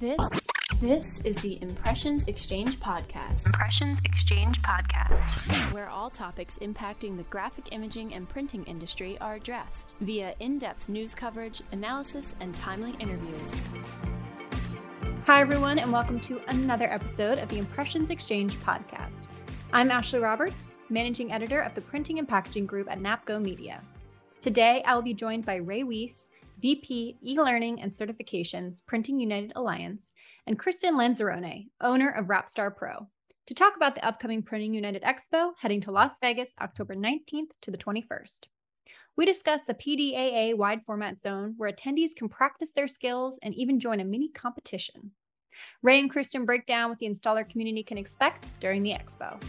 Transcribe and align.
This 0.00 0.20
this 0.80 1.20
is 1.24 1.34
the 1.38 1.60
Impressions 1.60 2.22
Exchange 2.28 2.78
podcast. 2.78 3.46
Impressions 3.46 3.98
Exchange 4.04 4.62
podcast, 4.62 5.72
where 5.72 5.88
all 5.88 6.08
topics 6.08 6.56
impacting 6.60 7.16
the 7.16 7.24
graphic 7.24 7.72
imaging 7.72 8.14
and 8.14 8.28
printing 8.28 8.62
industry 8.66 9.18
are 9.18 9.34
addressed 9.34 9.96
via 10.00 10.36
in-depth 10.38 10.88
news 10.88 11.16
coverage, 11.16 11.62
analysis, 11.72 12.36
and 12.38 12.54
timely 12.54 12.94
interviews. 13.00 13.60
Hi 15.26 15.40
everyone 15.40 15.80
and 15.80 15.92
welcome 15.92 16.20
to 16.20 16.40
another 16.46 16.88
episode 16.92 17.38
of 17.38 17.48
the 17.48 17.58
Impressions 17.58 18.10
Exchange 18.10 18.56
podcast. 18.60 19.26
I'm 19.72 19.90
Ashley 19.90 20.20
Roberts, 20.20 20.54
managing 20.90 21.32
editor 21.32 21.58
of 21.62 21.74
the 21.74 21.80
Printing 21.80 22.20
and 22.20 22.28
Packaging 22.28 22.66
Group 22.66 22.88
at 22.88 23.00
NAPCO 23.00 23.42
Media. 23.42 23.82
Today 24.40 24.84
I 24.86 24.94
will 24.94 25.02
be 25.02 25.14
joined 25.14 25.44
by 25.44 25.56
Ray 25.56 25.82
Weiss, 25.82 26.28
VP 26.62 27.16
e-learning 27.24 27.82
and 27.82 27.90
certifications, 27.90 28.82
Printing 28.86 29.18
United 29.18 29.52
Alliance, 29.56 30.12
and 30.46 30.56
Kristen 30.56 30.94
Lanzarone, 30.94 31.70
owner 31.80 32.10
of 32.10 32.26
Rapstar 32.26 32.74
Pro, 32.74 33.08
to 33.46 33.54
talk 33.54 33.74
about 33.74 33.96
the 33.96 34.06
upcoming 34.06 34.44
Printing 34.44 34.74
United 34.74 35.02
Expo 35.02 35.54
heading 35.58 35.80
to 35.80 35.90
Las 35.90 36.18
Vegas 36.20 36.54
October 36.60 36.94
19th 36.94 37.50
to 37.62 37.72
the 37.72 37.78
21st. 37.78 38.46
We 39.16 39.26
discuss 39.26 39.62
the 39.66 39.74
PDAA 39.74 40.56
wide 40.56 40.82
format 40.86 41.18
zone 41.18 41.54
where 41.56 41.72
attendees 41.72 42.14
can 42.16 42.28
practice 42.28 42.70
their 42.76 42.86
skills 42.86 43.40
and 43.42 43.52
even 43.54 43.80
join 43.80 43.98
a 43.98 44.04
mini 44.04 44.28
competition. 44.28 45.10
Ray 45.82 45.98
and 45.98 46.08
Kristen 46.08 46.44
break 46.44 46.64
down 46.64 46.90
what 46.90 47.00
the 47.00 47.08
installer 47.08 47.48
community 47.48 47.82
can 47.82 47.98
expect 47.98 48.46
during 48.60 48.84
the 48.84 48.92
expo. 48.92 49.42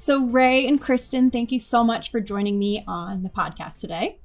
So, 0.00 0.26
Ray 0.26 0.68
and 0.68 0.80
Kristen, 0.80 1.28
thank 1.28 1.50
you 1.50 1.58
so 1.58 1.82
much 1.82 2.12
for 2.12 2.20
joining 2.20 2.56
me 2.56 2.84
on 2.86 3.24
the 3.24 3.28
podcast 3.30 3.80
today. 3.80 4.20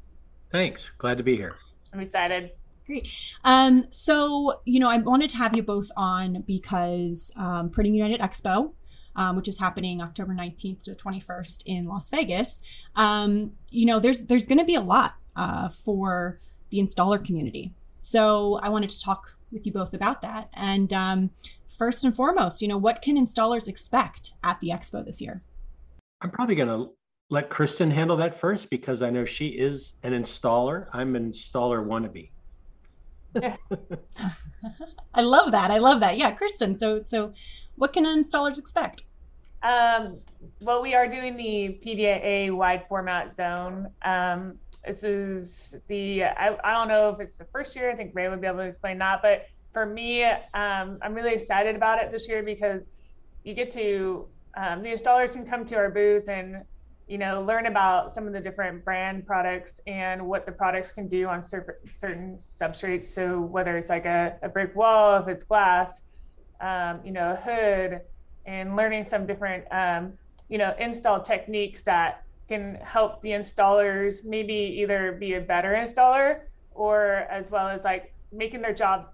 Thanks. 0.52 0.91
Glad 0.99 1.18
to 1.18 1.23
be 1.23 1.36
here. 1.36 1.55
I'm 1.91 1.99
excited. 1.99 2.52
Great. 2.86 3.12
Um, 3.44 3.88
so, 3.90 4.62
you 4.66 4.80
know, 4.80 4.88
I 4.88 4.98
wanted 4.98 5.32
to 5.32 5.38
have 5.38 5.58
you 5.58 5.63
both 5.63 5.90
on 5.98 6.43
because 6.46 7.32
um, 7.38 7.71
Printing 7.71 7.96
United 7.96 8.20
Expo, 8.20 8.74
um, 9.15 9.35
which 9.35 9.48
is 9.48 9.57
happening 9.57 9.99
October 9.99 10.35
19th 10.35 10.84
to 10.84 10.91
21st 10.91 11.63
in 11.65 11.85
Las 11.85 12.12
Vegas, 12.12 12.62
um, 12.96 13.52
you 13.71 13.87
know, 13.87 13.99
there's 13.99 14.26
there's 14.26 14.46
going 14.46 14.60
to 14.60 14.65
be 14.65 14.76
a 14.76 14.82
lot 14.82 15.15
uh, 15.35 15.70
for 15.70 16.37
the 16.70 16.77
installer 16.77 17.26
community. 17.26 17.74
So, 17.98 18.60
I 18.62 18.70
wanted 18.70 18.91
to 18.91 19.02
talk 19.02 19.35
with 19.52 19.65
you 19.65 19.74
both 19.74 19.96
about 19.96 20.21
that. 20.21 20.49
And 20.54 20.93
um, 20.93 21.32
first 21.68 22.05
and 22.05 22.15
foremost, 22.15 22.62
you 22.62 22.68
know, 22.68 22.77
what 22.77 23.02
can 23.02 23.18
installers 23.18 23.68
expect 23.68 24.34
at 24.43 24.60
the 24.60 24.70
expo 24.70 25.04
this 25.04 25.20
year? 25.20 25.41
I'm 26.24 26.32
probably 26.32 26.55
going 26.55 26.70
to 26.70 26.90
let 27.29 27.49
Kristen 27.49 27.91
handle 27.91 28.16
that 28.18 28.40
first 28.40 28.70
because 28.70 29.02
I 29.02 29.10
know 29.10 29.26
she 29.26 29.48
is 29.48 29.93
an 30.04 30.13
installer. 30.13 30.88
I'm 30.93 31.15
an 31.15 31.32
installer 31.32 31.85
wannabe. 31.85 32.30
I 35.13 35.21
love 35.21 35.52
that. 35.52 35.70
I 35.70 35.80
love 35.80 35.99
that. 35.99 36.18
Yeah, 36.18 36.32
Kristen. 36.32 36.76
So, 36.76 37.02
so 37.02 37.34
what 37.76 37.91
can 37.91 38.05
installers 38.05 38.57
expect? 38.57 39.04
Um, 39.63 40.18
well, 40.62 40.82
we 40.82 40.93
are 40.93 41.07
doing 41.07 41.35
the 41.35 41.80
PDAA 41.85 42.55
wide 42.55 42.85
format 42.87 43.34
zone. 43.34 43.90
Um, 44.04 44.60
this 44.85 45.04
is 45.04 45.76
the 45.87 46.24
I, 46.24 46.58
I 46.63 46.74
don't 46.74 46.87
know 46.87 47.10
if 47.10 47.20
it's 47.20 47.37
the 47.37 47.46
first 47.46 47.76
year. 47.76 47.90
I 47.90 47.96
think 47.96 48.12
Ray 48.13 48.27
would 48.30 48.41
be 48.41 48.48
able 48.48 48.58
to 48.60 48.63
explain 48.63 48.98
that, 48.99 49.21
but 49.21 49.48
for 49.71 49.85
me, 49.85 50.24
um, 50.24 50.99
I'm 51.02 51.13
really 51.13 51.34
excited 51.34 51.76
about 51.76 52.04
it 52.04 52.12
this 52.12 52.27
year 52.27 52.43
because 52.43 52.91
you 53.43 53.54
get 53.54 53.71
to 53.71 54.27
um, 54.55 54.84
the 54.84 54.90
installers 54.90 55.34
can 55.34 55.46
come 55.46 55.65
to 55.65 55.76
our 55.76 55.90
booth 55.90 56.27
and 56.27 56.63
you 57.07 57.18
know 57.18 57.43
learn 57.43 57.65
about 57.65 58.13
some 58.13 58.27
of 58.27 58.34
the 58.34 58.40
different 58.40 58.85
brand 58.85 59.26
products 59.26 59.79
and 59.87 60.26
what 60.26 60.46
the 60.46 60.51
products 60.51 60.91
can 60.91 61.07
do 61.07 61.27
on 61.27 61.41
cer- 61.41 61.79
certain 61.96 62.40
substrates. 62.62 63.04
So 63.07 63.40
whether 63.41 63.77
it's 63.77 63.90
like 63.90 64.06
a, 64.06 64.38
a 64.41 64.50
brick 64.50 64.75
wall 64.75 65.22
if 65.22 65.28
it's 65.28 65.44
glass 65.44 66.01
um, 66.62 67.01
you 67.03 67.12
know 67.12 67.31
a 67.31 67.35
hood 67.35 68.01
and 68.46 68.75
learning 68.75 69.07
some 69.07 69.25
different 69.25 69.66
um, 69.72 70.14
you 70.50 70.58
know 70.58 70.74
install 70.80 71.22
techniques 71.22 71.84
that 71.84 72.24
can 72.47 72.75
help 72.84 73.22
the 73.22 73.30
installers 73.30 74.24
maybe 74.24 74.53
either 74.53 75.18
be 75.20 75.34
a 75.34 75.41
better 75.41 75.74
installer 75.74 76.40
or 76.72 77.25
as 77.30 77.50
well 77.52 77.68
as 77.68 77.84
like 77.84 78.14
making 78.31 78.62
their 78.62 78.74
job 78.74 79.06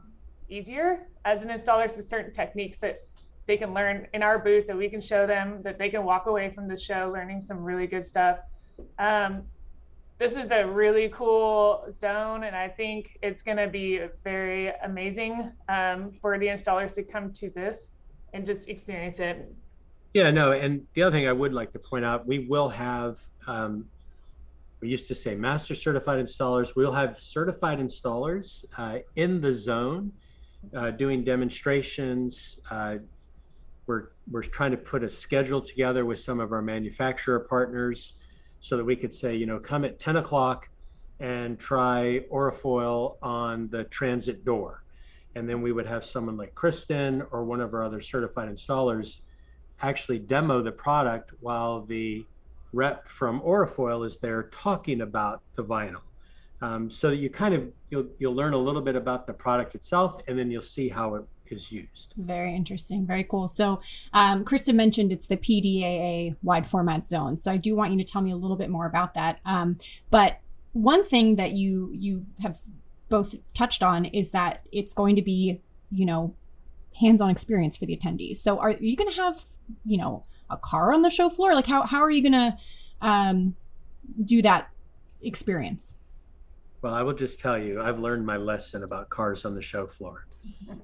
easier 0.50 1.00
as 1.26 1.42
an 1.42 1.50
installer. 1.50 1.94
To 1.94 2.04
certain 2.04 2.34
techniques 2.34 2.78
that 2.80 3.00
they 3.50 3.58
can 3.58 3.74
learn 3.74 4.08
in 4.14 4.22
our 4.22 4.38
booth 4.38 4.68
that 4.68 4.78
we 4.78 4.88
can 4.88 5.02
show 5.02 5.26
them 5.26 5.60
that 5.64 5.80
they 5.80 5.90
can 5.90 6.04
walk 6.04 6.28
away 6.28 6.52
from 6.54 6.68
the 6.68 6.78
show 6.78 7.10
learning 7.12 7.42
some 7.42 7.64
really 7.64 7.88
good 7.88 8.06
stuff. 8.06 8.38
Um, 9.00 9.42
this 10.20 10.36
is 10.36 10.52
a 10.52 10.68
really 10.68 11.10
cool 11.10 11.84
zone, 11.90 12.44
and 12.44 12.56
I 12.56 12.68
think 12.68 13.18
it's 13.24 13.42
going 13.42 13.58
to 13.58 13.68
be 13.68 14.02
very 14.24 14.72
amazing 14.84 15.52
um, 15.68 16.12
for 16.22 16.38
the 16.38 16.46
installers 16.46 16.94
to 16.94 17.02
come 17.02 17.34
to 17.42 17.50
this 17.50 17.90
and 18.34 18.46
just 18.46 18.70
experience 18.70 19.20
it. 19.20 19.52
Yeah, 20.14 20.30
no, 20.30 20.52
and 20.52 20.86
the 20.94 21.02
other 21.02 21.18
thing 21.18 21.28
I 21.28 21.34
would 21.34 21.54
like 21.54 21.72
to 21.74 21.80
point 21.80 22.06
out, 22.06 22.28
we 22.28 22.46
will 22.48 22.70
have, 22.70 23.18
um, 23.48 23.86
we 24.80 24.90
used 24.90 25.08
to 25.08 25.16
say 25.16 25.34
master 25.34 25.74
certified 25.74 26.24
installers. 26.24 26.76
We'll 26.76 26.92
have 26.92 27.18
certified 27.18 27.80
installers 27.80 28.64
uh, 28.78 29.00
in 29.16 29.42
the 29.42 29.54
zone 29.54 30.12
uh, 30.76 30.92
doing 30.92 31.24
demonstrations, 31.24 32.60
uh, 32.70 32.98
we're, 33.90 34.10
we're 34.30 34.44
trying 34.44 34.70
to 34.70 34.78
put 34.78 35.04
a 35.04 35.10
schedule 35.10 35.60
together 35.60 36.06
with 36.06 36.20
some 36.20 36.40
of 36.40 36.52
our 36.52 36.62
manufacturer 36.62 37.40
partners 37.40 38.14
so 38.60 38.78
that 38.78 38.86
we 38.86 38.96
could 38.96 39.12
say, 39.12 39.36
you 39.36 39.48
know, 39.48 39.58
come 39.58 39.84
at 39.84 39.98
10 39.98 40.18
o'clock 40.18 40.70
and 41.20 41.58
try 41.60 42.22
Orafol 42.32 43.18
on 43.24 43.68
the 43.70 43.86
transit 43.86 44.46
door. 44.46 44.84
And 45.34 45.50
then 45.50 45.64
we 45.64 45.72
would 45.72 45.88
have 45.88 46.06
someone 46.06 46.38
like 46.38 46.54
Kristen 46.54 47.24
or 47.32 47.44
one 47.44 47.62
of 47.62 47.74
our 47.74 47.84
other 47.84 48.00
certified 48.00 48.48
installers 48.48 49.22
actually 49.82 50.20
demo 50.20 50.62
the 50.62 50.72
product 50.72 51.34
while 51.40 51.82
the 51.82 52.24
rep 52.74 53.08
from 53.08 53.42
Orafol 53.42 54.06
is 54.06 54.20
there 54.20 54.44
talking 54.52 55.02
about 55.02 55.42
the 55.56 55.64
vinyl. 55.64 56.02
Um, 56.62 56.92
so 56.92 57.10
that 57.10 57.16
you 57.16 57.32
kind 57.32 57.56
of 57.56 57.72
you'll 57.90 58.08
you'll 58.20 58.36
learn 58.36 58.54
a 58.54 58.58
little 58.58 58.82
bit 58.82 58.98
about 58.98 59.26
the 59.26 59.34
product 59.34 59.76
itself, 59.76 60.20
and 60.28 60.38
then 60.38 60.52
you'll 60.52 60.62
see 60.62 60.90
how 60.90 61.16
it 61.16 61.24
is 61.52 61.72
used. 61.72 62.14
Very 62.18 62.56
interesting. 62.56 63.06
Very 63.06 63.24
cool. 63.24 63.48
So, 63.48 63.82
um, 64.14 64.44
Kristen 64.44 64.76
mentioned 64.76 65.12
it's 65.12 65.28
the 65.28 65.38
PDAA 65.38 66.36
wide 66.44 66.68
format 66.68 67.06
zone. 67.06 67.38
So, 67.38 67.52
I 67.52 67.58
do 67.58 67.76
want 67.76 67.92
you 67.92 67.98
to 67.98 68.04
tell 68.04 68.22
me 68.22 68.32
a 68.32 68.36
little 68.36 68.58
bit 68.58 68.70
more 68.70 68.86
about 68.86 69.14
that. 69.16 69.40
Um, 69.46 69.78
but 70.10 70.40
one 70.74 71.04
thing 71.04 71.36
that 71.38 71.54
you 71.54 71.92
you 71.94 72.26
have 72.42 72.60
both 73.10 73.36
touched 73.54 73.84
on 73.84 74.06
is 74.06 74.32
that 74.32 74.62
it's 74.72 74.94
going 74.94 75.16
to 75.16 75.22
be, 75.22 75.62
you 75.90 76.06
know, 76.06 76.36
hands-on 77.00 77.30
experience 77.30 77.78
for 77.78 77.86
the 77.86 77.98
attendees. 77.98 78.38
So, 78.38 78.60
are 78.60 78.72
you 78.72 78.96
going 78.96 79.12
to 79.12 79.22
have, 79.22 79.36
you 79.86 79.98
know, 79.98 80.24
a 80.50 80.58
car 80.58 80.94
on 80.94 81.02
the 81.02 81.10
show 81.10 81.30
floor? 81.30 81.54
Like, 81.54 81.68
how 81.68 81.84
how 81.86 82.00
are 82.00 82.12
you 82.12 82.22
going 82.22 82.34
to 82.34 82.58
um, 83.02 83.56
do 84.24 84.42
that 84.42 84.70
experience? 85.22 85.96
Well, 86.82 86.94
I 86.94 87.02
will 87.02 87.14
just 87.14 87.40
tell 87.40 87.58
you, 87.58 87.82
I've 87.82 88.00
learned 88.00 88.26
my 88.26 88.38
lesson 88.38 88.84
about 88.84 89.10
cars 89.10 89.44
on 89.46 89.56
the 89.56 89.62
show 89.62 89.88
floor. 89.88 90.26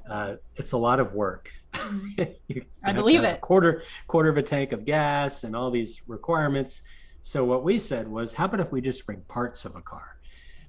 Uh, 0.09 0.35
it's 0.55 0.73
a 0.73 0.77
lot 0.77 0.99
of 0.99 1.15
work. 1.15 1.49
Mm-hmm. 1.73 2.59
I 2.83 2.93
believe 2.93 3.23
it. 3.23 3.41
Quarter 3.41 3.81
quarter 4.07 4.29
of 4.29 4.37
a 4.37 4.43
tank 4.43 4.71
of 4.71 4.85
gas 4.85 5.43
and 5.43 5.55
all 5.55 5.71
these 5.71 6.01
requirements. 6.05 6.81
So 7.23 7.43
what 7.43 7.63
we 7.63 7.79
said 7.79 8.07
was, 8.07 8.35
how 8.35 8.45
about 8.45 8.59
if 8.59 8.71
we 8.71 8.81
just 8.81 9.03
bring 9.05 9.21
parts 9.21 9.65
of 9.65 9.75
a 9.75 9.81
car? 9.81 10.17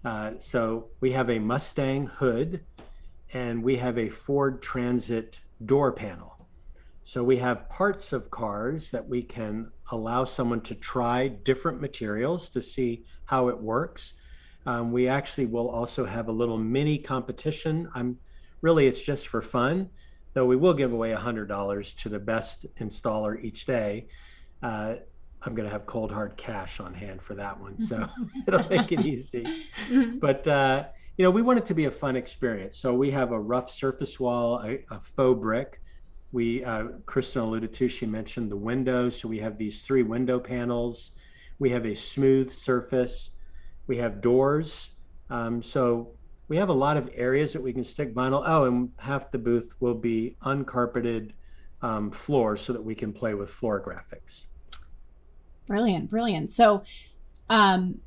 Uh, 0.06 0.32
so 0.38 0.88
we 1.00 1.12
have 1.12 1.28
a 1.28 1.38
Mustang 1.38 2.06
hood, 2.06 2.65
and 3.34 3.62
we 3.62 3.76
have 3.76 3.98
a 3.98 4.09
Ford 4.09 4.62
Transit 4.62 5.38
door 5.66 5.92
panel. 5.92 6.48
So 7.04 7.22
we 7.22 7.36
have 7.38 7.69
parts 7.69 8.12
of 8.12 8.31
cars 8.31 8.91
that 8.91 9.06
we 9.06 9.22
can 9.22 9.70
allow 9.91 10.25
someone 10.25 10.60
to 10.62 10.75
try 10.75 11.28
different 11.28 11.81
materials 11.81 12.50
to 12.50 12.62
see 12.62 13.04
how 13.26 13.48
it 13.48 13.60
works. 13.60 14.15
Um, 14.66 14.93
we 14.93 15.09
actually 15.09 15.47
will 15.47 15.69
also 15.69 16.04
have 16.04 16.28
a 16.28 16.32
little 16.32 16.59
mini 16.59 16.99
competition. 16.99 17.89
I'm 17.95 18.18
really 18.60 18.86
it's 18.86 19.01
just 19.01 19.28
for 19.28 19.42
fun, 19.42 19.91
though 20.34 20.47
we 20.47 20.57
will 20.57 20.74
give 20.74 20.92
away 20.92 21.13
$100 21.13 21.97
to 22.03 22.09
the 22.09 22.18
best 22.18 22.66
installer 22.80 23.42
each 23.42 23.66
day. 23.66 24.09
Uh, 24.63 24.97
I'm 25.42 25.54
going 25.54 25.68
to 25.68 25.72
have 25.72 25.86
cold 25.86 26.10
hard 26.10 26.36
cash 26.36 26.80
on 26.80 26.95
hand 26.95 27.22
for 27.22 27.34
that 27.34 27.60
one, 27.60 27.78
so 27.78 28.09
it'll 28.48 28.68
make 28.68 28.91
it 28.91 29.04
easy. 29.04 29.45
Mm-hmm. 29.89 30.18
But 30.18 30.47
uh, 30.48 30.84
you 31.16 31.24
know, 31.24 31.30
we 31.30 31.42
want 31.42 31.59
it 31.59 31.66
to 31.66 31.74
be 31.74 31.86
a 31.86 31.91
fun 31.91 32.16
experience. 32.16 32.77
So 32.77 32.92
we 32.92 33.10
have 33.12 33.33
a 33.33 33.41
rough 33.41 33.71
surface 33.71 34.21
wall, 34.21 34.60
a, 34.62 34.84
a 34.91 35.01
faux 35.01 35.41
brick. 35.41 35.80
We, 36.33 36.62
uh, 36.65 36.84
Kristen 37.07 37.42
alluded 37.42 37.72
to, 37.74 37.89
she 37.89 38.04
mentioned 38.04 38.51
the 38.51 38.57
windows. 38.57 39.21
So 39.21 39.28
we 39.28 39.39
have 39.39 39.57
these 39.57 39.80
three 39.80 40.03
window 40.03 40.39
panels. 40.39 41.12
We 41.59 41.71
have 41.71 41.86
a 41.86 41.95
smooth 41.95 42.51
surface. 42.51 43.30
We 43.86 43.97
have 43.98 44.21
doors. 44.21 44.91
Um, 45.30 45.62
so 45.62 46.10
we 46.48 46.56
have 46.56 46.68
a 46.68 46.74
lot 46.74 46.97
of 46.97 47.10
areas 47.15 47.53
that 47.53 47.62
we 47.62 47.72
can 47.72 47.84
stick 47.84 48.15
vinyl. 48.15 48.42
Oh, 48.47 48.65
and 48.65 48.91
half 48.98 49.30
the 49.30 49.38
booth 49.38 49.74
will 49.80 49.94
be 49.94 50.36
uncarpeted 50.44 51.33
um, 51.83 52.10
floors 52.10 52.60
so 52.60 52.72
that 52.72 52.83
we 52.83 52.94
can 52.94 53.12
play 53.12 53.34
with 53.34 53.50
floor 53.50 53.80
graphics. 53.80 54.47
Brilliant, 55.66 56.10
brilliant. 56.10 56.50
So, 56.50 56.84
um, 57.50 58.00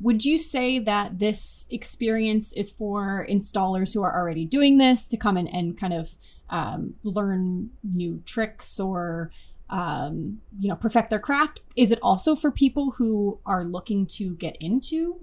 would 0.00 0.24
you 0.24 0.38
say 0.38 0.78
that 0.78 1.18
this 1.18 1.66
experience 1.70 2.52
is 2.52 2.70
for 2.72 3.26
installers 3.28 3.92
who 3.92 4.02
are 4.02 4.14
already 4.14 4.44
doing 4.44 4.78
this 4.78 5.08
to 5.08 5.16
come 5.16 5.36
in 5.36 5.48
and 5.48 5.76
kind 5.76 5.92
of 5.92 6.14
um, 6.50 6.94
learn 7.02 7.70
new 7.82 8.22
tricks 8.24 8.78
or 8.78 9.32
um, 9.72 10.38
you 10.60 10.68
know 10.68 10.76
perfect 10.76 11.10
their 11.10 11.18
craft. 11.18 11.60
Is 11.74 11.90
it 11.90 11.98
also 12.02 12.36
for 12.36 12.52
people 12.52 12.92
who 12.92 13.40
are 13.44 13.64
looking 13.64 14.06
to 14.18 14.36
get 14.36 14.56
into 14.60 15.18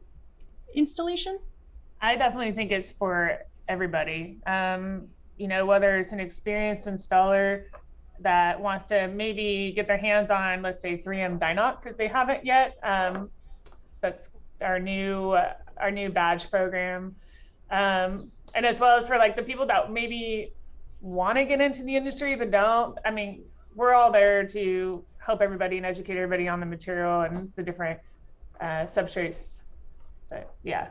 installation? 0.75 1.39
I 2.01 2.15
definitely 2.15 2.51
think 2.51 2.71
it's 2.71 2.91
for 2.91 3.37
everybody. 3.69 4.39
Um, 4.45 5.07
you 5.37 5.47
know 5.47 5.65
whether 5.65 5.97
it's 5.97 6.11
an 6.11 6.19
experienced 6.19 6.87
installer 6.87 7.65
that 8.19 8.59
wants 8.59 8.83
to 8.85 9.07
maybe 9.07 9.71
get 9.73 9.87
their 9.87 9.97
hands 9.97 10.29
on 10.29 10.61
let's 10.61 10.81
say 10.81 11.01
3M 11.01 11.39
DI-NOC 11.39 11.81
because 11.81 11.97
they 11.97 12.07
haven't 12.07 12.45
yet 12.45 12.77
um, 12.83 13.29
that's 14.01 14.29
our 14.61 14.79
new 14.79 15.31
uh, 15.31 15.53
our 15.77 15.91
new 15.91 16.09
badge 16.09 16.49
program, 16.51 17.15
um, 17.71 18.31
and 18.53 18.65
as 18.65 18.79
well 18.79 18.97
as 18.97 19.07
for 19.07 19.17
like 19.17 19.35
the 19.35 19.43
people 19.43 19.65
that 19.67 19.91
maybe 19.91 20.53
want 21.01 21.37
to 21.37 21.45
get 21.45 21.61
into 21.61 21.83
the 21.83 21.95
industry 21.95 22.35
but 22.35 22.51
don't. 22.51 22.97
I 23.05 23.11
mean, 23.11 23.43
we're 23.75 23.93
all 23.93 24.11
there 24.11 24.45
to 24.47 25.03
help 25.17 25.41
everybody 25.41 25.77
and 25.77 25.85
educate 25.85 26.17
everybody 26.17 26.47
on 26.47 26.59
the 26.59 26.65
material 26.65 27.21
and 27.21 27.51
the 27.55 27.63
different 27.63 27.99
uh, 28.59 28.85
substrates. 28.85 29.61
But 30.29 30.53
yeah. 30.63 30.89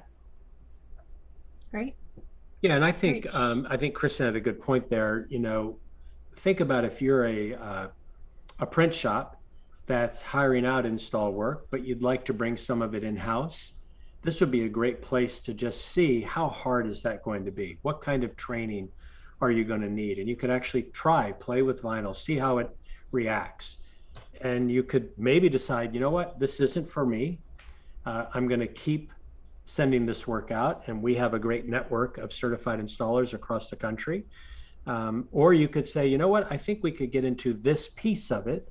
Great. 1.71 1.95
Yeah, 2.63 2.75
and 2.75 2.85
I 2.85 2.93
think 2.93 3.33
um, 3.35 3.67
I 3.71 3.77
think 3.77 3.95
Kristen 3.95 4.27
had 4.27 4.37
a 4.37 4.41
good 4.41 4.61
point 4.61 4.91
there. 4.91 5.27
You 5.29 5.39
know, 5.39 5.79
think 6.37 6.61
about 6.61 6.85
if 6.85 7.01
you're 7.01 7.27
a 7.27 7.55
uh, 7.55 7.89
a 8.59 8.67
print 8.67 8.95
shop 8.95 9.41
that's 9.87 10.21
hiring 10.21 10.67
out 10.67 10.85
install 10.85 11.33
work, 11.33 11.67
but 11.71 11.85
you'd 11.85 12.03
like 12.03 12.25
to 12.27 12.35
bring 12.35 12.57
some 12.57 12.83
of 12.83 12.95
it 12.95 13.05
in 13.05 13.17
house, 13.17 13.75
this 14.23 14.41
would 14.41 14.51
be 14.51 14.65
a 14.65 14.69
great 14.69 15.01
place 15.01 15.41
to 15.41 15.55
just 15.55 15.87
see 15.87 16.21
how 16.21 16.49
hard 16.49 16.87
is 16.87 17.03
that 17.03 17.23
going 17.23 17.45
to 17.45 17.51
be? 17.51 17.79
What 17.83 18.03
kind 18.03 18.25
of 18.25 18.37
training 18.37 18.89
are 19.41 19.51
you 19.51 19.65
going 19.65 19.81
to 19.83 19.91
need? 19.91 20.19
And 20.19 20.29
you 20.29 20.37
could 20.37 20.51
actually 20.51 20.83
try, 20.83 21.33
play 21.33 21.63
with 21.63 21.83
vinyl, 21.83 22.15
see 22.15 22.37
how 22.37 22.59
it 22.59 22.71
reacts. 23.13 23.79
And 24.41 24.71
you 24.71 24.83
could 24.83 25.11
maybe 25.17 25.49
decide, 25.49 25.95
you 25.95 26.01
know 26.01 26.11
what, 26.11 26.39
this 26.39 26.61
isn't 26.61 26.89
for 26.89 27.05
me. 27.05 27.41
Uh, 28.07 28.27
I'm 28.35 28.49
going 28.49 28.61
to 28.61 28.67
keep 28.67 29.13
sending 29.65 30.07
this 30.07 30.27
work 30.27 30.51
out. 30.51 30.85
And 30.87 31.03
we 31.03 31.15
have 31.17 31.35
a 31.35 31.39
great 31.39 31.69
network 31.69 32.19
of 32.19 32.33
certified 32.33 32.81
installers 32.81 33.35
across 33.35 33.71
the 33.71 33.77
country. 33.77 34.25
Um, 34.87 35.29
or 35.33 35.53
you 35.53 35.69
could 35.69 35.85
say, 35.85 36.07
you 36.07 36.19
know 36.19 36.29
what, 36.29 36.51
I 36.51 36.57
think 36.57 36.83
we 36.83 36.93
could 36.93 37.13
get 37.13 37.25
into 37.25 37.53
this 37.53 37.89
piece 37.89 38.31
of 38.31 38.47
it 38.47 38.69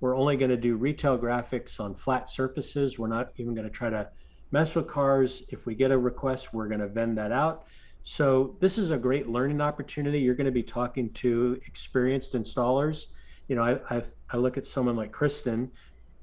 we're 0.00 0.16
only 0.16 0.36
going 0.36 0.50
to 0.50 0.56
do 0.56 0.76
retail 0.76 1.18
graphics 1.18 1.80
on 1.80 1.94
flat 1.94 2.30
surfaces. 2.30 2.98
We're 2.98 3.08
not 3.08 3.32
even 3.36 3.54
going 3.54 3.66
to 3.66 3.72
try 3.72 3.90
to 3.90 4.08
mess 4.52 4.74
with 4.74 4.86
cars. 4.86 5.42
If 5.48 5.66
we 5.66 5.74
get 5.74 5.90
a 5.90 5.98
request, 5.98 6.54
we're 6.54 6.68
going 6.68 6.80
to 6.80 6.88
vend 6.88 7.18
that 7.18 7.32
out. 7.32 7.64
So 8.02 8.56
this 8.60 8.78
is 8.78 8.90
a 8.90 8.96
great 8.96 9.28
learning 9.28 9.60
opportunity. 9.60 10.20
You're 10.20 10.34
going 10.34 10.46
to 10.46 10.50
be 10.50 10.62
talking 10.62 11.10
to 11.14 11.60
experienced 11.66 12.32
installers. 12.32 13.06
You 13.48 13.56
know, 13.56 13.62
I, 13.62 13.96
I, 13.96 14.02
I 14.30 14.36
look 14.36 14.56
at 14.56 14.66
someone 14.66 14.96
like 14.96 15.12
Kristen. 15.12 15.70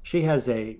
She 0.03 0.21
has 0.23 0.49
a, 0.49 0.77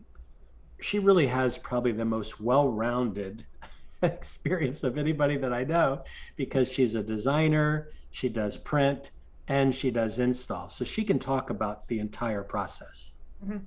she 0.80 1.00
really 1.00 1.27
has 1.27 1.57
probably 1.57 1.92
the 1.92 2.06
most 2.06 2.39
well-rounded 2.39 3.45
experience 4.01 4.83
of 4.83 4.97
anybody 4.97 5.38
that 5.38 5.53
I 5.53 5.63
know 5.63 6.03
because 6.36 6.71
she's 6.71 6.95
a 6.95 7.03
designer. 7.03 7.89
She 8.12 8.30
does 8.30 8.57
print 8.57 9.12
and 9.47 9.74
she 9.74 9.92
does 9.92 10.19
install. 10.19 10.69
So 10.69 10.86
she 10.86 11.03
can 11.03 11.19
talk 11.19 11.50
about 11.50 11.88
the 11.88 12.00
entire 12.00 12.44
process. 12.44 13.12
Mm-hmm. 13.44 13.57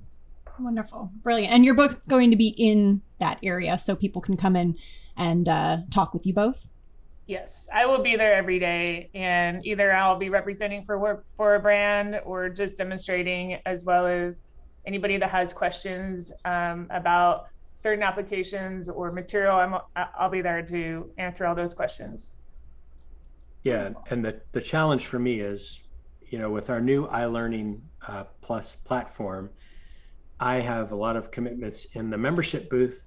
Wonderful. 0.63 1.11
Brilliant. 1.23 1.53
And 1.53 1.65
you're 1.65 1.73
both 1.75 2.07
going 2.07 2.31
to 2.31 2.35
be 2.35 2.49
in 2.49 3.01
that 3.19 3.39
area 3.43 3.77
so 3.77 3.95
people 3.95 4.21
can 4.21 4.35
come 4.35 4.55
in 4.55 4.77
and 5.15 5.47
uh, 5.47 5.77
talk 5.89 6.13
with 6.13 6.25
you 6.25 6.33
both? 6.33 6.67
Yes, 7.29 7.69
I 7.71 7.85
will 7.85 8.01
be 8.01 8.15
there 8.15 8.33
every 8.33 8.57
day, 8.57 9.11
and 9.13 9.63
either 9.63 9.93
I'll 9.93 10.17
be 10.17 10.31
representing 10.31 10.83
for 10.83 11.23
for 11.37 11.53
a 11.53 11.59
brand 11.59 12.19
or 12.25 12.49
just 12.49 12.75
demonstrating, 12.75 13.59
as 13.67 13.83
well 13.83 14.07
as 14.07 14.41
anybody 14.87 15.15
that 15.17 15.29
has 15.29 15.53
questions 15.53 16.31
um, 16.45 16.87
about 16.89 17.45
certain 17.75 18.01
applications 18.01 18.89
or 18.89 19.11
material. 19.11 19.57
I'm 19.57 19.75
I'll 20.17 20.31
be 20.31 20.41
there 20.41 20.63
to 20.63 21.11
answer 21.19 21.45
all 21.45 21.53
those 21.53 21.75
questions. 21.75 22.37
Yeah, 23.61 23.91
and 24.09 24.25
the, 24.25 24.41
the 24.53 24.61
challenge 24.61 25.05
for 25.05 25.19
me 25.19 25.39
is, 25.39 25.83
you 26.29 26.39
know, 26.39 26.49
with 26.49 26.71
our 26.71 26.81
new 26.81 27.05
iLearning 27.09 27.79
uh, 28.07 28.23
Plus 28.41 28.75
platform, 28.75 29.51
I 30.39 30.55
have 30.61 30.93
a 30.93 30.95
lot 30.95 31.15
of 31.15 31.29
commitments 31.29 31.85
in 31.93 32.09
the 32.09 32.17
membership 32.17 32.71
booth. 32.71 33.05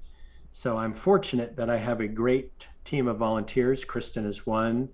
So 0.52 0.76
I'm 0.76 0.94
fortunate 0.94 1.56
that 1.56 1.68
I 1.68 1.76
have 1.76 2.00
a 2.00 2.06
great 2.06 2.68
team 2.84 3.08
of 3.08 3.18
volunteers. 3.18 3.84
Kristen 3.84 4.26
is 4.26 4.46
one, 4.46 4.88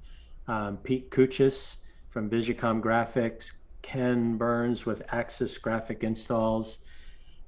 um, 0.46 0.76
Pete 0.78 1.10
Kuchis 1.10 1.76
from 2.10 2.28
Visicom 2.28 2.82
Graphics, 2.82 3.52
Ken 3.82 4.36
Burns 4.36 4.86
with 4.86 5.02
Axis 5.10 5.56
Graphic 5.58 6.02
Installs, 6.04 6.78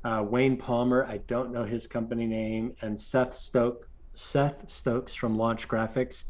uh, 0.04 0.25
Wayne 0.28 0.56
Palmer, 0.56 1.04
I 1.04 1.19
don't 1.19 1.52
know 1.52 1.64
his 1.64 1.87
company 1.87 2.26
name, 2.26 2.75
and 2.81 2.98
Seth 3.00 3.34
Stoke, 3.34 3.88
Seth 4.14 4.69
Stokes 4.69 5.14
from 5.14 5.37
Launch 5.37 5.69
Graphics. 5.69 6.25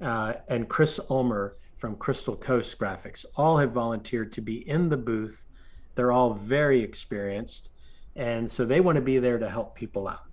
Uh, 0.00 0.34
and 0.48 0.68
Chris 0.68 1.00
Ulmer 1.08 1.56
from 1.78 1.96
Crystal 1.96 2.36
Coast 2.36 2.78
Graphics. 2.78 3.24
All 3.36 3.56
have 3.56 3.72
volunteered 3.72 4.30
to 4.32 4.42
be 4.42 4.68
in 4.68 4.90
the 4.90 4.96
booth. 4.96 5.46
They're 5.94 6.12
all 6.12 6.34
very 6.34 6.82
experienced, 6.82 7.70
and 8.14 8.50
so 8.50 8.66
they 8.66 8.80
want 8.80 8.96
to 8.96 9.02
be 9.02 9.18
there 9.18 9.38
to 9.38 9.48
help 9.48 9.74
people 9.74 10.06
out. 10.06 10.24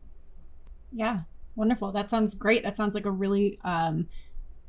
Yeah, 0.91 1.21
wonderful. 1.55 1.91
That 1.91 2.09
sounds 2.09 2.35
great. 2.35 2.63
That 2.63 2.75
sounds 2.75 2.95
like 2.95 3.05
a 3.05 3.11
really, 3.11 3.59
um, 3.63 4.07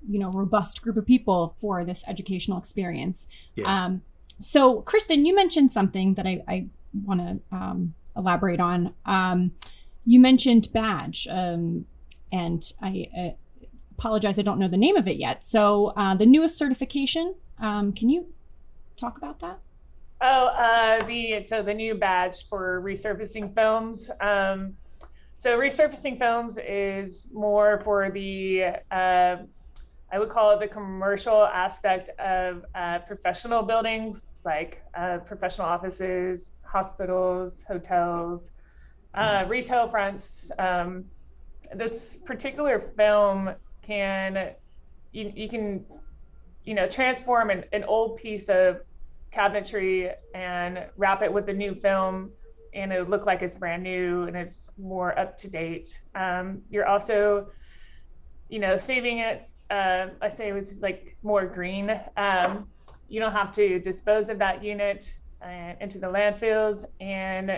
you 0.08 0.18
know, 0.18 0.30
robust 0.30 0.82
group 0.82 0.96
of 0.96 1.06
people 1.06 1.54
for 1.58 1.84
this 1.84 2.04
educational 2.06 2.58
experience. 2.58 3.26
Yeah. 3.54 3.84
Um, 3.84 4.02
so, 4.40 4.82
Kristen, 4.82 5.24
you 5.24 5.34
mentioned 5.34 5.72
something 5.72 6.14
that 6.14 6.26
I, 6.26 6.42
I 6.48 6.66
want 7.04 7.20
to 7.20 7.56
um, 7.56 7.94
elaborate 8.16 8.60
on. 8.60 8.94
Um, 9.06 9.52
you 10.04 10.20
mentioned 10.20 10.72
badge, 10.72 11.26
um, 11.30 11.86
and 12.30 12.62
I, 12.82 13.06
uh, 13.16 13.66
apologize, 13.96 14.38
I 14.38 14.42
don't 14.42 14.58
know 14.58 14.68
the 14.68 14.76
name 14.76 14.96
of 14.96 15.08
it 15.08 15.16
yet. 15.16 15.44
So 15.44 15.92
uh, 15.96 16.14
the 16.14 16.26
newest 16.26 16.58
certification, 16.58 17.34
um, 17.58 17.92
can 17.92 18.08
you 18.08 18.26
talk 18.96 19.16
about 19.16 19.38
that? 19.40 19.58
Oh, 20.20 20.46
uh, 20.46 21.06
the 21.06 21.44
so 21.46 21.62
the 21.62 21.74
new 21.74 21.94
badge 21.94 22.48
for 22.48 22.80
resurfacing 22.82 23.54
films. 23.54 24.10
Um, 24.20 24.76
so 25.36 25.58
resurfacing 25.58 26.18
films 26.18 26.58
is 26.58 27.28
more 27.32 27.80
for 27.84 28.10
the 28.10 28.64
uh, 28.90 29.36
I 30.12 30.18
would 30.18 30.30
call 30.30 30.52
it 30.52 30.60
the 30.60 30.68
commercial 30.68 31.44
aspect 31.44 32.10
of 32.20 32.64
uh, 32.74 33.00
professional 33.00 33.62
buildings 33.62 34.30
like 34.44 34.80
uh, 34.96 35.18
professional 35.18 35.66
offices, 35.66 36.52
hospitals, 36.62 37.64
hotels, 37.66 38.50
uh, 39.14 39.44
retail 39.48 39.88
fronts. 39.88 40.52
Um, 40.58 41.06
this 41.74 42.16
particular 42.16 42.92
film 42.96 43.54
can 43.82 44.52
you, 45.12 45.32
you 45.34 45.48
can 45.48 45.84
you 46.64 46.74
know 46.74 46.86
transform 46.86 47.50
an, 47.50 47.64
an 47.72 47.82
old 47.84 48.16
piece 48.16 48.48
of 48.48 48.80
cabinetry 49.34 50.12
and 50.34 50.86
wrap 50.96 51.22
it 51.22 51.32
with 51.32 51.48
a 51.48 51.52
new 51.52 51.74
film 51.74 52.30
and 52.74 52.92
it 52.92 53.08
look 53.08 53.26
like 53.26 53.42
it's 53.42 53.54
brand 53.54 53.82
new 53.82 54.24
and 54.24 54.36
it's 54.36 54.68
more 54.78 55.18
up 55.18 55.38
to 55.38 55.48
date. 55.48 56.00
Um, 56.14 56.62
you're 56.70 56.86
also 56.86 57.48
you 58.48 58.58
know 58.58 58.76
saving 58.76 59.18
it 59.18 59.48
uh, 59.70 60.08
i 60.20 60.28
say 60.28 60.48
it 60.48 60.52
was 60.52 60.74
like 60.80 61.16
more 61.22 61.46
green. 61.46 61.98
Um, 62.16 62.68
you 63.08 63.20
don't 63.20 63.32
have 63.32 63.52
to 63.54 63.78
dispose 63.78 64.28
of 64.28 64.38
that 64.38 64.62
unit 64.62 65.14
uh, 65.42 65.74
into 65.80 65.98
the 65.98 66.06
landfills 66.06 66.84
and 67.00 67.50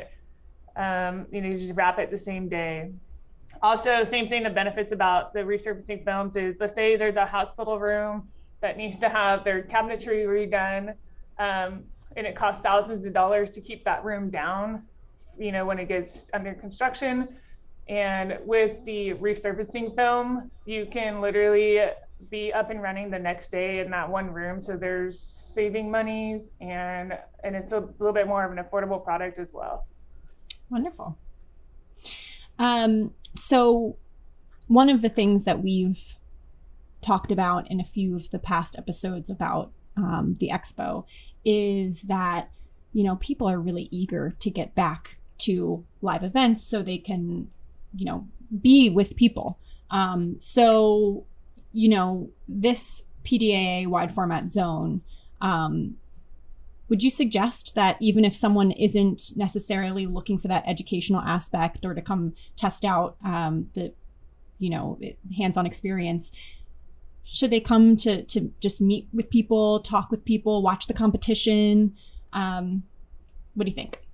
um, 0.76 1.26
you 1.32 1.40
know 1.40 1.48
you 1.48 1.58
just 1.58 1.74
wrap 1.74 1.98
it 1.98 2.10
the 2.10 2.18
same 2.18 2.48
day. 2.48 2.90
Also, 3.62 4.04
same 4.04 4.28
thing, 4.28 4.42
the 4.42 4.50
benefits 4.50 4.92
about 4.92 5.32
the 5.32 5.40
resurfacing 5.40 6.04
films 6.04 6.36
is 6.36 6.56
let's 6.60 6.74
say 6.74 6.96
there's 6.96 7.16
a 7.16 7.24
hospital 7.24 7.78
room 7.78 8.28
that 8.60 8.76
needs 8.76 8.96
to 8.98 9.08
have 9.08 9.44
their 9.44 9.62
cabinetry 9.62 10.26
redone, 10.26 10.90
um, 11.38 11.84
and 12.16 12.26
it 12.26 12.36
costs 12.36 12.60
thousands 12.60 13.06
of 13.06 13.12
dollars 13.12 13.50
to 13.50 13.60
keep 13.60 13.84
that 13.84 14.04
room 14.04 14.30
down, 14.30 14.82
you 15.38 15.52
know, 15.52 15.64
when 15.66 15.78
it 15.78 15.88
gets 15.88 16.30
under 16.34 16.54
construction. 16.54 17.28
And 17.88 18.38
with 18.44 18.84
the 18.84 19.14
resurfacing 19.14 19.94
film, 19.94 20.50
you 20.64 20.86
can 20.90 21.20
literally 21.20 21.80
be 22.30 22.52
up 22.52 22.70
and 22.70 22.82
running 22.82 23.10
the 23.10 23.18
next 23.18 23.50
day 23.50 23.80
in 23.80 23.90
that 23.90 24.08
one 24.08 24.32
room. 24.32 24.60
So 24.60 24.76
there's 24.76 25.20
saving 25.20 25.90
monies 25.90 26.50
and 26.60 27.18
and 27.44 27.54
it's 27.54 27.72
a 27.72 27.80
little 27.98 28.12
bit 28.12 28.26
more 28.26 28.44
of 28.44 28.50
an 28.50 28.58
affordable 28.58 29.02
product 29.02 29.38
as 29.38 29.52
well. 29.52 29.86
Wonderful. 30.70 31.16
Um, 32.58 33.12
so, 33.34 33.96
one 34.66 34.88
of 34.88 35.02
the 35.02 35.08
things 35.08 35.44
that 35.44 35.62
we've 35.62 36.16
talked 37.02 37.30
about 37.30 37.70
in 37.70 37.80
a 37.80 37.84
few 37.84 38.16
of 38.16 38.30
the 38.30 38.38
past 38.38 38.76
episodes 38.76 39.30
about 39.30 39.70
um, 39.96 40.36
the 40.40 40.50
expo 40.52 41.04
is 41.44 42.02
that 42.02 42.50
you 42.92 43.04
know 43.04 43.16
people 43.16 43.48
are 43.48 43.60
really 43.60 43.88
eager 43.90 44.34
to 44.40 44.50
get 44.50 44.74
back 44.74 45.18
to 45.38 45.84
live 46.02 46.22
events 46.22 46.62
so 46.62 46.82
they 46.82 46.98
can 46.98 47.48
you 47.94 48.04
know 48.04 48.26
be 48.60 48.90
with 48.90 49.16
people. 49.16 49.58
Um, 49.90 50.36
so, 50.40 51.24
you 51.72 51.88
know, 51.88 52.30
this 52.48 53.04
PDAA 53.24 53.86
wide 53.86 54.12
format 54.12 54.48
zone, 54.48 55.02
um, 55.40 55.96
would 56.88 57.02
you 57.02 57.10
suggest 57.10 57.74
that 57.74 57.96
even 58.00 58.24
if 58.24 58.34
someone 58.34 58.70
isn't 58.70 59.32
necessarily 59.36 60.06
looking 60.06 60.38
for 60.38 60.48
that 60.48 60.64
educational 60.66 61.20
aspect 61.20 61.84
or 61.84 61.94
to 61.94 62.02
come 62.02 62.34
test 62.54 62.84
out 62.84 63.16
um, 63.24 63.68
the, 63.74 63.92
you 64.58 64.70
know, 64.70 64.98
hands-on 65.36 65.66
experience, 65.66 66.30
should 67.24 67.50
they 67.50 67.58
come 67.58 67.96
to 67.96 68.22
to 68.22 68.52
just 68.60 68.80
meet 68.80 69.08
with 69.12 69.28
people, 69.30 69.80
talk 69.80 70.12
with 70.12 70.24
people, 70.24 70.62
watch 70.62 70.86
the 70.86 70.94
competition? 70.94 71.96
Um, 72.32 72.84
what 73.54 73.64
do 73.64 73.70
you 73.70 73.74
think? 73.74 74.05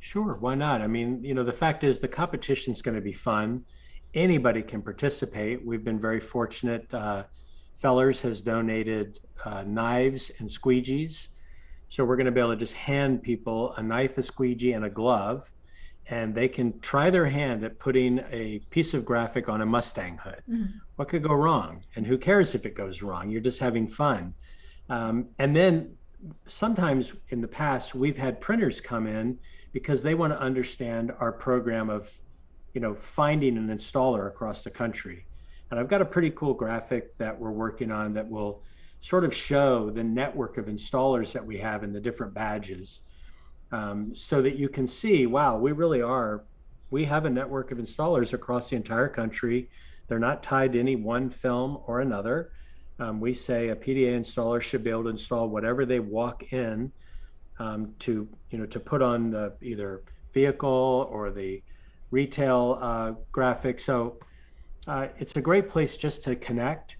Sure, 0.00 0.36
why 0.40 0.54
not? 0.54 0.80
I 0.80 0.86
mean, 0.86 1.22
you 1.22 1.34
know, 1.34 1.44
the 1.44 1.52
fact 1.52 1.84
is 1.84 2.00
the 2.00 2.08
competition 2.08 2.72
is 2.72 2.82
going 2.82 2.94
to 2.94 3.02
be 3.02 3.12
fun. 3.12 3.64
Anybody 4.14 4.62
can 4.62 4.82
participate. 4.82 5.64
We've 5.64 5.84
been 5.84 6.00
very 6.00 6.20
fortunate. 6.20 6.92
Uh, 6.92 7.24
Fellers 7.78 8.20
has 8.22 8.40
donated 8.40 9.18
uh, 9.44 9.62
knives 9.66 10.30
and 10.38 10.48
squeegees. 10.48 11.28
So 11.88 12.04
we're 12.04 12.16
going 12.16 12.26
to 12.26 12.32
be 12.32 12.40
able 12.40 12.50
to 12.50 12.56
just 12.56 12.74
hand 12.74 13.22
people 13.22 13.72
a 13.74 13.82
knife, 13.82 14.16
a 14.18 14.22
squeegee, 14.22 14.72
and 14.72 14.84
a 14.84 14.90
glove, 14.90 15.50
and 16.08 16.34
they 16.34 16.48
can 16.48 16.78
try 16.80 17.10
their 17.10 17.26
hand 17.26 17.64
at 17.64 17.78
putting 17.78 18.20
a 18.30 18.60
piece 18.70 18.94
of 18.94 19.04
graphic 19.04 19.48
on 19.48 19.60
a 19.60 19.66
Mustang 19.66 20.18
hood. 20.18 20.42
Mm-hmm. 20.48 20.78
What 20.96 21.08
could 21.08 21.22
go 21.22 21.34
wrong? 21.34 21.82
And 21.96 22.06
who 22.06 22.16
cares 22.16 22.54
if 22.54 22.64
it 22.64 22.74
goes 22.74 23.02
wrong? 23.02 23.30
You're 23.30 23.40
just 23.40 23.60
having 23.60 23.88
fun. 23.88 24.34
Um, 24.88 25.28
and 25.38 25.54
then 25.54 25.94
sometimes 26.46 27.12
in 27.30 27.40
the 27.40 27.48
past, 27.48 27.94
we've 27.94 28.16
had 28.16 28.40
printers 28.40 28.80
come 28.80 29.06
in 29.06 29.38
because 29.72 30.02
they 30.02 30.14
want 30.14 30.32
to 30.32 30.40
understand 30.40 31.12
our 31.20 31.32
program 31.32 31.90
of, 31.90 32.10
you 32.74 32.80
know, 32.80 32.94
finding 32.94 33.56
an 33.56 33.68
installer 33.68 34.26
across 34.26 34.62
the 34.62 34.70
country. 34.70 35.26
And 35.70 35.78
I've 35.78 35.88
got 35.88 36.02
a 36.02 36.04
pretty 36.04 36.30
cool 36.30 36.54
graphic 36.54 37.16
that 37.18 37.38
we're 37.38 37.52
working 37.52 37.92
on 37.92 38.14
that 38.14 38.28
will 38.28 38.62
sort 39.00 39.24
of 39.24 39.34
show 39.34 39.90
the 39.90 40.02
network 40.02 40.58
of 40.58 40.66
installers 40.66 41.32
that 41.32 41.44
we 41.44 41.58
have 41.58 41.84
in 41.84 41.92
the 41.92 42.00
different 42.00 42.34
badges 42.34 43.02
um, 43.72 44.14
so 44.14 44.42
that 44.42 44.56
you 44.56 44.68
can 44.68 44.86
see, 44.86 45.26
wow, 45.26 45.56
we 45.56 45.72
really 45.72 46.02
are, 46.02 46.44
we 46.90 47.04
have 47.04 47.24
a 47.24 47.30
network 47.30 47.70
of 47.70 47.78
installers 47.78 48.32
across 48.32 48.68
the 48.68 48.76
entire 48.76 49.08
country. 49.08 49.70
They're 50.08 50.18
not 50.18 50.42
tied 50.42 50.72
to 50.72 50.80
any 50.80 50.96
one 50.96 51.30
film 51.30 51.78
or 51.86 52.00
another. 52.00 52.50
Um, 52.98 53.20
we 53.20 53.32
say 53.32 53.68
a 53.68 53.76
PDA 53.76 54.18
installer 54.18 54.60
should 54.60 54.82
be 54.82 54.90
able 54.90 55.04
to 55.04 55.10
install 55.10 55.48
whatever 55.48 55.86
they 55.86 56.00
walk 56.00 56.52
in 56.52 56.92
um, 57.60 57.94
to 58.00 58.26
you 58.50 58.58
know 58.58 58.66
to 58.66 58.80
put 58.80 59.02
on 59.02 59.30
the 59.30 59.52
either 59.62 60.02
vehicle 60.32 61.08
or 61.12 61.30
the 61.30 61.62
retail 62.10 62.78
uh, 62.80 63.12
graphic. 63.30 63.78
So 63.78 64.18
uh, 64.88 65.08
it's 65.18 65.36
a 65.36 65.40
great 65.40 65.68
place 65.68 65.96
just 65.96 66.24
to 66.24 66.34
connect. 66.34 66.96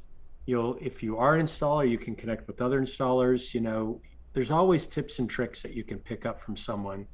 You'll 0.46 0.76
if 0.80 1.02
you 1.02 1.16
are 1.16 1.34
an 1.34 1.46
installer, 1.46 1.88
you 1.88 1.98
can 1.98 2.14
connect 2.14 2.46
with 2.46 2.60
other 2.60 2.80
installers. 2.80 3.54
You 3.54 3.62
know, 3.62 4.00
there's 4.34 4.50
always 4.50 4.86
tips 4.86 5.18
and 5.18 5.28
tricks 5.28 5.62
that 5.62 5.72
you 5.72 5.82
can 5.82 5.98
pick 5.98 6.26
up 6.26 6.40
from 6.40 6.56
someone 6.56 7.06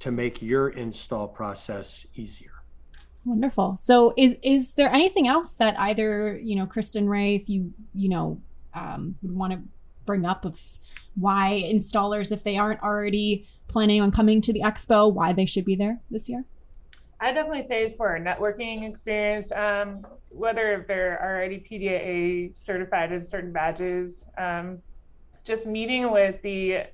to 0.00 0.10
make 0.10 0.40
your 0.40 0.70
install 0.70 1.28
process 1.28 2.06
easier. 2.14 2.52
Wonderful. 3.24 3.76
So 3.76 4.14
is 4.16 4.36
is 4.42 4.74
there 4.74 4.90
anything 4.90 5.28
else 5.28 5.52
that 5.54 5.78
either, 5.78 6.38
you 6.38 6.56
know, 6.56 6.66
Kristen 6.66 7.08
Ray, 7.08 7.34
if 7.34 7.50
you, 7.50 7.72
you 7.94 8.08
know, 8.08 8.40
um, 8.74 9.16
would 9.22 9.36
want 9.36 9.52
to 9.52 9.60
bring 10.08 10.24
up 10.24 10.46
of 10.46 10.58
why 11.16 11.62
installers, 11.70 12.32
if 12.32 12.42
they 12.42 12.56
aren't 12.56 12.82
already 12.82 13.46
planning 13.68 14.00
on 14.00 14.10
coming 14.10 14.40
to 14.40 14.54
the 14.54 14.62
expo, 14.62 15.12
why 15.12 15.34
they 15.34 15.44
should 15.44 15.66
be 15.66 15.76
there 15.76 16.00
this 16.10 16.30
year? 16.30 16.44
I 17.20 17.32
definitely 17.32 17.62
say 17.62 17.82
it's 17.82 17.94
for 17.94 18.16
a 18.16 18.20
networking 18.20 18.88
experience. 18.88 19.52
Um, 19.52 20.06
whether 20.30 20.80
if 20.80 20.86
they're 20.86 21.22
already 21.22 21.58
PDAA 21.58 22.56
certified 22.56 23.12
in 23.12 23.22
certain 23.22 23.52
badges, 23.52 24.24
um, 24.38 24.78
just 25.44 25.66
meeting 25.66 26.10
with 26.10 26.40
the 26.42 26.84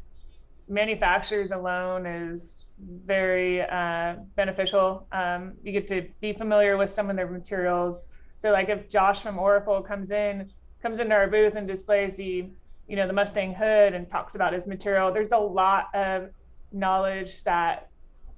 manufacturers 0.68 1.52
alone 1.52 2.04
is 2.04 2.71
very 2.80 3.62
uh, 3.62 4.16
beneficial. 4.35 5.06
Um, 5.12 5.52
you 5.62 5.71
get 5.71 5.87
to 5.88 6.09
be 6.21 6.33
familiar 6.33 6.76
with 6.76 6.90
some 6.90 7.11
of 7.11 7.16
their 7.16 7.28
materials. 7.28 8.09
So, 8.38 8.50
like 8.50 8.71
if 8.71 8.88
Josh 8.88 9.21
from 9.23 9.38
Oracal 9.38 9.83
comes 9.83 10.11
in, 10.11 10.50
comes 10.83 10.99
into 10.99 11.14
our 11.14 11.28
booth 11.28 11.54
and 11.54 11.68
displays 11.68 12.16
the 12.16 12.49
you 12.88 12.96
know 12.96 13.06
the 13.06 13.12
Mustang 13.12 13.54
hood 13.54 13.94
and 13.94 14.08
talks 14.08 14.34
about 14.34 14.52
his 14.52 14.66
material. 14.66 15.12
There's 15.12 15.32
a 15.32 15.38
lot 15.38 15.94
of 15.94 16.30
knowledge 16.72 17.42
that 17.44 17.88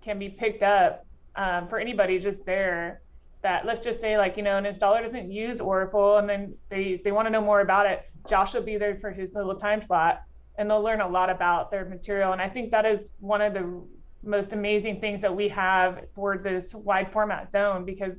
can 0.03 0.19
be 0.19 0.29
picked 0.29 0.63
up 0.63 1.07
um, 1.37 1.69
for 1.69 1.79
anybody 1.79 2.19
just 2.19 2.45
there. 2.45 3.01
That 3.43 3.67
let's 3.67 3.83
just 3.83 4.01
say 4.01 4.19
like 4.19 4.37
you 4.37 4.43
know 4.43 4.57
an 4.57 4.65
installer 4.65 5.03
doesn't 5.03 5.31
use 5.31 5.61
Oracal 5.61 6.19
and 6.19 6.29
then 6.29 6.55
they 6.69 7.01
they 7.05 7.13
want 7.13 7.27
to 7.27 7.31
know 7.31 7.41
more 7.43 7.61
about 7.61 7.87
it. 7.87 8.09
Josh 8.29 8.55
will 8.55 8.63
be 8.63 8.77
there 8.77 8.97
for 8.97 9.11
his 9.11 9.35
little 9.35 9.55
time 9.55 9.81
slot 9.81 10.23
and 10.59 10.71
they'll 10.71 10.83
learn 10.83 11.01
a 11.01 11.09
lot 11.09 11.31
about 11.31 11.71
their 11.71 11.85
material. 11.85 12.33
And 12.33 12.41
I 12.41 12.49
think 12.49 12.71
that 12.71 12.87
is 12.87 13.11
one 13.21 13.41
of 13.41 13.53
the 13.55 13.83
most 14.23 14.53
amazing 14.53 15.01
things 15.01 15.23
that 15.23 15.35
we 15.35 15.49
have 15.49 16.05
for 16.15 16.39
this 16.39 16.75
wide 16.75 17.13
format 17.13 17.53
zone 17.53 17.85
because 17.85 18.15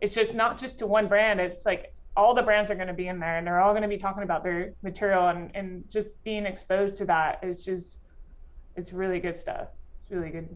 it's 0.00 0.14
just 0.14 0.32
not 0.32 0.58
just 0.58 0.78
to 0.78 0.86
one 0.86 1.08
brand. 1.08 1.40
It's 1.40 1.66
like 1.66 1.92
all 2.16 2.34
the 2.34 2.42
brands 2.42 2.70
are 2.70 2.74
going 2.74 2.88
to 2.88 2.94
be 2.94 3.08
in 3.08 3.18
there 3.18 3.38
and 3.38 3.46
they're 3.46 3.60
all 3.60 3.72
going 3.72 3.82
to 3.82 3.88
be 3.88 3.98
talking 3.98 4.22
about 4.22 4.42
their 4.42 4.72
material 4.82 5.28
and, 5.28 5.50
and 5.54 5.88
just 5.88 6.08
being 6.24 6.46
exposed 6.46 6.96
to 6.96 7.04
that 7.04 7.38
is 7.42 7.64
just 7.64 7.98
it's 8.76 8.92
really 8.92 9.20
good 9.20 9.36
stuff. 9.36 9.68
It's 10.00 10.10
really 10.10 10.30
good. 10.30 10.48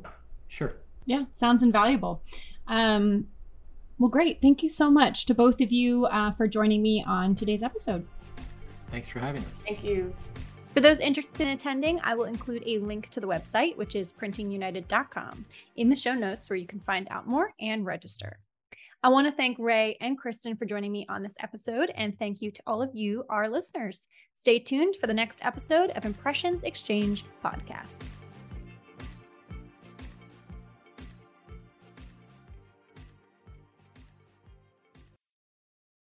Sure. 0.49 0.75
Yeah 1.07 1.25
sounds 1.33 1.63
invaluable. 1.63 2.23
Um, 2.67 3.29
well 3.99 4.11
great. 4.11 4.41
Thank 4.43 4.63
you 4.63 4.69
so 4.69 4.91
much 4.91 5.27
to 5.27 5.35
both 5.35 5.61
of 5.61 5.71
you 5.71 6.07
uh, 6.07 6.33
for 6.33 6.49
joining 6.49 6.83
me 6.83 7.05
on 7.07 7.35
today's 7.35 7.63
episode. 7.63 8.07
Thanks 8.91 9.09
for 9.09 9.19
having 9.19 9.43
us. 9.43 9.59
Thank 9.65 9.85
you. 9.85 10.15
For 10.75 10.81
those 10.81 10.99
interested 10.99 11.47
in 11.47 11.49
attending, 11.49 12.01
I 12.03 12.17
will 12.17 12.25
include 12.25 12.65
a 12.67 12.79
link 12.79 13.09
to 13.11 13.21
the 13.21 13.29
website, 13.29 13.77
which 13.77 13.95
is 13.95 14.13
printingunited.com, 14.13 15.45
in 15.77 15.89
the 15.89 15.95
show 15.95 16.15
notes 16.15 16.51
where 16.51 16.57
you 16.57 16.67
can 16.67 16.81
find 16.81 17.07
out 17.13 17.29
more 17.29 17.53
and 17.61 17.87
register. 17.87 18.39
I 19.05 19.09
want 19.09 19.27
to 19.27 19.33
thank 19.35 19.59
Ray 19.59 19.99
and 20.01 20.17
Kristen 20.17 20.57
for 20.57 20.65
joining 20.65 20.91
me 20.91 21.05
on 21.11 21.23
this 21.23 21.37
episode, 21.41 21.91
and 21.95 22.19
thank 22.19 22.41
you 22.41 22.51
to 22.51 22.63
all 22.67 22.81
of 22.81 22.89
you, 22.95 23.23
our 23.29 23.51
listeners. 23.51 24.07
Stay 24.39 24.59
tuned 24.59 24.97
for 24.99 25.07
the 25.07 25.13
next 25.13 25.41
episode 25.43 25.91
of 25.91 26.07
Impressions 26.07 26.63
Exchange 26.63 27.27
Podcast. 27.45 28.07